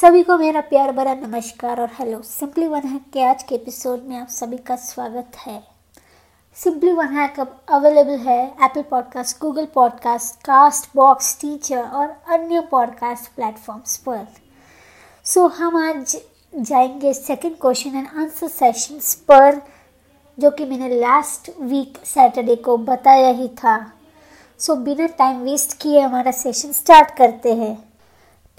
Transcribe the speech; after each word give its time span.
सभी 0.00 0.22
को 0.22 0.38
मेरा 0.38 0.60
प्यार 0.60 0.92
भरा 0.92 1.14
नमस्कार 1.14 1.80
और 1.80 1.90
हेलो। 1.98 2.22
सिंपली 2.22 2.68
वन 2.68 2.80
हैक 2.80 3.02
के 3.12 3.22
आज 3.22 3.42
के 3.42 3.54
एपिसोड 3.54 4.02
में 4.02 4.16
आप 4.16 4.28
सभी 4.28 4.58
का 4.58 4.76
स्वागत 4.76 5.36
है। 5.36 5.64
सिंपली 6.54 6.92
वन 6.92 7.06
हैक 7.06 7.40
अब 7.40 7.60
अवेलेबल 7.68 8.18
है 8.18 8.54
Apple 8.62 8.82
podcast 8.82 9.40
Google 9.40 9.66
podcast 9.66 10.44
Castbox 10.96 11.40
Stitcher 11.40 11.82
और 11.82 12.22
अन्य 12.28 12.60
पॉडकास्ट 12.60 13.34
प्लेटफॉर्म्स 13.34 13.96
पर। 13.96 14.26
सो 15.24 15.48
so, 15.48 15.52
हम 15.52 15.76
आज 15.76 16.16
जाएँगे 16.56 17.14
second 17.14 17.56
question 17.60 17.96
and 17.96 18.08
answer 18.16 18.48
sessions 18.48 19.14
पर 19.14 19.62
जो 20.40 20.50
कि 20.50 20.64
मैंने 20.64 21.00
लास्ट 21.00 21.50
वीक 21.60 21.98
सैटरडे 22.04 22.56
को 22.56 22.76
बताया 22.76 23.28
ही 23.28 23.48
था। 23.48 23.92
सो 24.58 24.72
so, 24.72 24.78
बिना 24.78 25.06
टाइम 25.06 25.40
वेस्ट 25.40 25.82
किए 25.82 26.00
हमारा 26.00 26.30
सेशन 26.30 26.72
स्टार्ट 26.72 27.10
करते 27.10 27.54
हैं। 27.54 27.87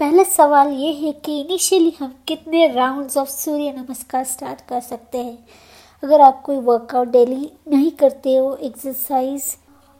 पहला 0.00 0.22
सवाल 0.24 0.68
ये 0.72 0.92
है 0.92 1.10
कि 1.24 1.38
इनिशियली 1.40 1.92
हम 1.98 2.12
कितने 2.28 2.66
राउंड्स 2.72 3.16
ऑफ़ 3.16 3.28
सूर्य 3.28 3.72
नमस्कार 3.72 4.22
स्टार्ट 4.24 4.60
कर 4.68 4.80
सकते 4.80 5.18
हैं? 5.18 5.38
अगर 6.02 6.20
आप 6.20 6.40
कोई 6.42 6.56
वर्कआउट 6.58 7.08
डेली 7.08 7.50
नहीं 7.68 7.90
करते 7.90 8.36
हो 8.36 8.54
एक्सरसाइज 8.62 9.42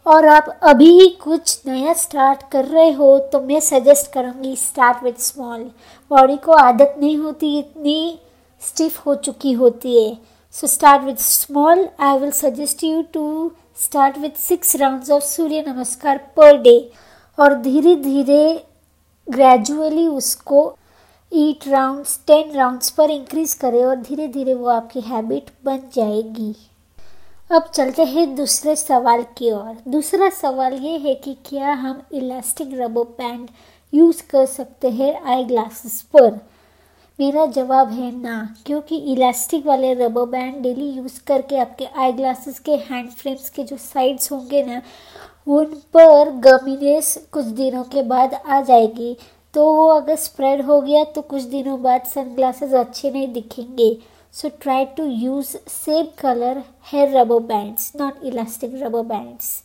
और 0.07 0.27
आप 0.27 0.47
अभी 0.63 0.89
ही 1.01 1.09
कुछ 1.25 1.67
नया 1.67 1.93
स्टार्ट 1.95 2.43
कर 2.53 2.65
रहे 2.67 2.91
हो 2.93 3.19
तो 3.33 3.41
मैं 3.41 3.61
सजेस्ट 3.61 4.13
करूँगी 4.13 4.55
स्टार्ट 4.57 5.03
विथ 5.05 5.21
स्मॉल 5.23 5.63
बॉडी 6.11 6.37
को 6.37 6.53
आदत 6.53 6.95
नहीं 6.99 7.17
होती, 7.17 7.59
इतनी 7.59 8.19
स्टिफ 8.63 9.07
हो 9.07 9.15
चुकी 9.17 9.53
होती 9.53 9.97
है। 10.05 10.17
So 10.55 10.67
start 10.67 11.05
with 11.05 11.21
small 11.25 11.89
I 12.01 12.19
will 12.19 12.31
suggest 12.41 12.85
you 12.85 13.03
to 13.15 13.51
start 13.85 14.19
with 14.19 14.41
six 14.41 14.75
rounds 14.77 15.11
of 15.11 15.25
surya 15.25 15.65
namaskar 15.69 16.19
per 16.37 16.57
day 16.63 16.79
और 17.39 17.55
धीरे 17.61 17.95
धीरे 17.99 18.43
ग्रेजुअली 19.31 20.07
उसको 20.07 20.63
एट 21.33 21.67
राउंड्स 21.69 22.19
टेन 22.27 22.51
राउंड्स 22.53 22.91
पर 22.91 23.11
इंक्रीज 23.11 23.53
करें 23.55 23.85
और 23.85 23.97
धीरे 23.97 24.27
धीरे 24.29 24.55
वो 24.55 24.69
आपकी 24.69 25.01
हैबिट 25.01 25.51
बन 25.65 25.81
जाएगी। 25.95 26.55
अब 27.53 27.71
चलते 27.75 28.05
हैं 28.05 28.35
दूसरे 28.37 28.75
सवाल 28.77 29.23
की 29.39 29.51
ओर। 29.51 29.77
दूसरा 29.89 30.29
सवाल 30.31 30.75
ये 30.75 30.97
है 30.99 31.15
कि 31.15 31.37
क्या 31.47 31.73
हम 31.73 32.03
इलास्टिक 32.13 32.69
रबर 32.73 33.05
बैंड 33.19 33.49
यूज़ 33.93 34.23
कर 34.31 34.47
सकते 34.47 34.91
हैं 34.91 35.23
आई 35.25 35.45
ग्लासेस 35.45 36.01
पर? 36.13 36.39
मेरा 37.19 37.47
जवाब 37.47 37.91
है 37.93 38.11
ना, 38.17 38.57
क्योंकि 38.67 38.97
इलास्टिक 39.13 39.67
वाले 39.67 39.93
रबर 39.95 40.27
बैंड 40.27 40.63
डेली 40.63 40.89
यूज़ 40.91 41.21
करके 41.27 41.59
आपके 41.59 41.87
आई 41.97 42.13
ग्लासेस 42.13 42.59
के 42.59 42.77
हैंड 42.77 43.11
फ्रेम्स 43.11 43.51
के 43.51 43.65
जो 43.65 43.77
साइड्स 43.77 44.31
होंगे 44.33 44.63
ना 44.63 44.81
उन 45.47 45.65
पर 45.95 46.31
गमीनेस 46.41 47.17
कुछ 47.33 47.45
दिनों 47.45 47.83
के 47.85 48.03
बाद 48.03 48.35
आ 48.35 48.61
जाएगी। 48.61 49.17
तो 49.55 49.73
वो 49.75 49.87
अगर 49.89 50.17
स्प्रेड 50.17 50.63
हो 50.63 50.81
गया 50.81 51.05
तो 51.05 51.23
कुछ 51.23 51.43
दिनों 51.43 51.81
बाद 51.83 52.03
सनग्लासेस 52.05 52.73
अच्छे 52.75 53.11
नहीं 53.11 53.33
दिखेंगे। 53.33 53.97
So 54.35 54.49
try 54.63 54.85
to 54.97 55.05
use 55.05 55.57
same 55.69 56.07
colour 56.19 56.63
hair 56.93 57.17
rubber 57.17 57.41
bands 57.47 57.93
not 57.97 58.25
elastic 58.25 58.75
rubber 58.75 59.03
bands 59.05 59.63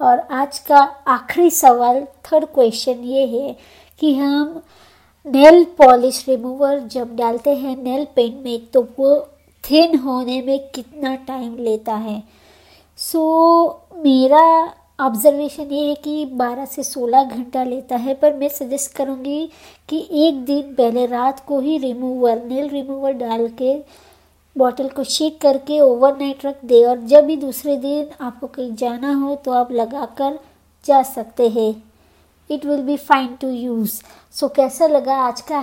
और 0.00 0.18
आज 0.18 0.58
का 0.58 0.78
आखिरी 1.06 1.50
सवाल 1.50 2.00
थर्ड 2.24 2.44
क्वेश्चन 2.44 3.04
ये 3.04 3.26
है 3.26 3.56
कि 4.00 4.14
हम 4.14 4.62
नेल 5.26 5.64
पॉलिश 5.78 6.24
रिमूवर 6.28 6.78
जब 6.78 7.16
डालते 7.16 7.54
हैं 7.56 7.76
नेल 7.76 8.06
पेंट 8.16 8.42
में 8.44 8.66
तो 8.66 8.86
वो 8.98 9.16
थिन 9.64 9.98
होने 9.98 10.40
में 10.42 10.68
कितना 10.68 11.14
टाइम 11.16 11.56
लेता 11.56 11.94
है? 11.94 12.22
सो 12.98 13.20
so, 13.92 14.04
मेरा 14.04 14.72
ऑब्जर्वेशन 14.98 15.62
ये 15.62 15.88
है 15.88 15.94
कि 15.94 16.24
12 16.36 16.66
से 16.66 16.82
16 16.82 17.24
घंटा 17.24 17.62
लेता 17.64 17.96
है, 17.96 18.14
पर 18.14 18.34
मैं 18.34 18.48
सजेस्ट 18.48 18.92
करूँगी 18.92 19.50
कि 19.88 19.98
एक 20.10 20.44
दिन 20.44 20.74
पहले 20.74 21.06
रात 21.06 21.44
को 21.46 21.60
ही 21.60 21.78
रिमूवर 21.78 22.44
नेल 22.44 22.68
रिमूवर 22.68 23.12
डाल 23.12 23.48
के 23.48 23.74
बॉटल 24.56 24.88
को 24.88 25.04
शेक 25.04 25.40
करके 25.40 25.80
ओवरनाइट 25.80 26.46
रख 26.46 26.64
दे 26.64 26.84
और 26.84 27.00
जब 27.00 27.26
भी 27.26 27.36
दूसरे 27.36 27.76
दिन 27.76 28.08
आपको 28.20 28.46
कहीं 28.46 28.74
जाना 28.74 29.12
हो 29.14 29.34
तो 29.36 29.50
आप 29.50 29.72
लगा 29.72 30.04
कर 30.18 30.38
जा 30.84 31.02
सकते 31.02 31.48
हैं। 31.48 31.70
It 32.50 32.64
will 32.66 32.82
be 32.82 32.96
fine 32.96 33.36
to 33.40 33.48
use 33.48 34.00
so 34.32 34.48
कैसा 34.48 34.86
लगा 34.86 35.16
आज 35.16 35.40
का 35.40 35.62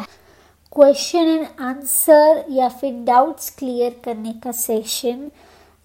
क्वेश्चन 0.71 1.19
एंड 1.19 1.47
आंसर 1.59 2.45
या 2.49 2.69
फिर 2.69 2.93
डाउट्स 3.03 3.49
क्लियर 3.49 4.01
करने 4.03 4.33
का 4.33 4.51
सेशन 4.51 5.29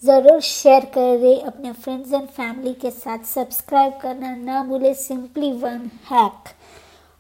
ज़रूर 0.03 0.41
शेयर 0.41 0.85
करें 0.95 1.43
अपने 1.43 1.73
फ्रेंड्स 1.73 2.13
एंड 2.13 2.27
फैमिली 2.29 2.73
के 2.83 2.91
साथ। 2.91 3.25
सब्सक्राइब 3.27 3.93
करना 4.03 4.35
ना 4.37 4.63
भूले 4.65 4.93
सिंपली 4.95 5.51
वन 5.53 5.91
हैक 6.11 6.49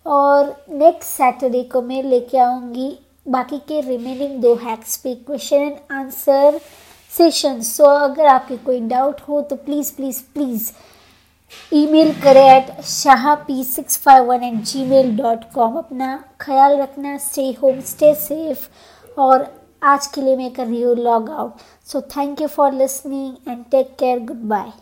और 0.06 0.54
नेक्स्ट 0.70 1.10
सैटरडे 1.10 1.62
को 1.72 1.82
मैं 1.82 2.02
लेके 2.02 2.38
आऊँगी 2.38 2.90
बाकी 3.26 3.58
के 3.68 3.80
रिमेनिंग 3.80 4.40
दो 4.42 4.54
हैक्स 4.56 4.96
पे 4.96 5.14
question 5.16 5.62
and 5.62 5.76
answer 5.92 6.60
session 7.12 7.60
so 7.62 7.84
अगर 7.96 8.26
आपके 8.26 8.56
कोई 8.64 8.80
डाउट 8.88 9.20
हो 9.28 9.40
तो 9.42 9.56
प्लीज़ 9.58 9.94
प्लीज़ 9.96 10.22
प्लीज़ 10.34 10.70
ईमेल 11.72 12.12
करें 12.22 12.44
at 12.44 12.70
Shah 12.84 13.34
P 13.44 13.62
six 13.64 13.98
five 14.02 14.24
one 14.24 14.44
at 14.44 14.62
Gmail 14.86 15.16
dot 15.16 15.44
com 15.54 15.76
अपना 15.78 16.16
ख्याल 16.40 16.76
रखना 16.80 17.16
स्टे 17.18 17.50
होम 17.62 17.80
स्टे 17.86 18.14
सेफ़ 18.16 18.68
और 19.20 19.46
आज 19.82 20.06
के 20.06 20.20
लिए 20.20 20.36
मैं 20.36 20.50
कर 20.52 20.66
रही 20.66 20.80
हूँ 20.82 20.94
log 20.96 21.30
out 21.30 21.60
so 21.86 22.00
thank 22.16 22.40
you 22.40 22.46
for 22.48 22.72
listening 22.72 23.48
and 23.48 23.64
take 23.70 23.94
care 23.98 24.18
good 24.20 24.42
bye 24.48 24.72